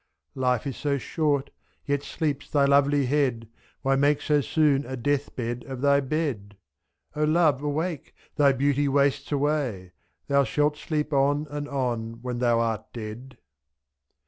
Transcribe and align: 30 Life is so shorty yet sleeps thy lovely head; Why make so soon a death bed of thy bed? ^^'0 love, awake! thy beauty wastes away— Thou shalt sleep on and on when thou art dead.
30 0.33 0.39
Life 0.39 0.65
is 0.65 0.77
so 0.77 0.97
shorty 0.97 1.51
yet 1.85 2.01
sleeps 2.01 2.49
thy 2.49 2.65
lovely 2.65 3.05
head; 3.05 3.47
Why 3.83 3.95
make 3.95 4.19
so 4.19 4.41
soon 4.41 4.83
a 4.87 4.97
death 4.97 5.35
bed 5.35 5.63
of 5.67 5.81
thy 5.81 5.99
bed? 5.99 6.57
^^'0 7.15 7.31
love, 7.31 7.61
awake! 7.61 8.15
thy 8.35 8.51
beauty 8.51 8.87
wastes 8.87 9.31
away— 9.31 9.91
Thou 10.27 10.43
shalt 10.43 10.75
sleep 10.77 11.13
on 11.13 11.45
and 11.51 11.69
on 11.69 12.13
when 12.23 12.39
thou 12.39 12.59
art 12.61 12.91
dead. 12.93 13.37